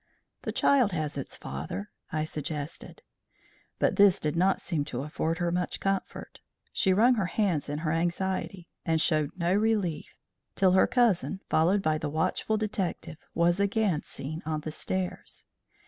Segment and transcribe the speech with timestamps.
[0.41, 3.03] "The child has its father," I suggested.
[3.77, 6.39] But this did not seem to afford her much comfort.
[6.73, 10.15] She wrung her hands in her anxiety, and showed no relief
[10.55, 15.45] till her cousin, followed by the watchful detective, was again seen on the stairs.